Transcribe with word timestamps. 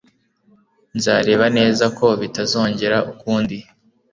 Nzareba 0.97 1.45
neza 1.57 1.85
ko 1.97 2.05
bitazongera 2.21 2.97
ukundi 3.11 3.57